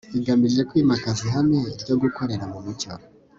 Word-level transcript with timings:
igamije 0.17 0.61
kwimakaza 0.69 1.21
ihame 1.27 1.59
ryo 1.81 1.95
gukorera 2.01 2.43
mu 2.51 2.59
mucyo 2.65 2.91